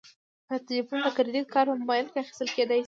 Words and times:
د 0.47 0.49
تلیفون 0.67 0.99
د 1.03 1.07
کریدت 1.17 1.47
کارت 1.53 1.69
په 1.71 1.79
موبایل 1.81 2.05
کې 2.11 2.17
اخیستل 2.21 2.49
کیدی 2.55 2.77
شي. 2.79 2.79